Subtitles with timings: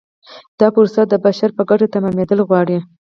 [0.59, 2.77] دا پروسه د بشر په ګټه تمامیدل غواړي.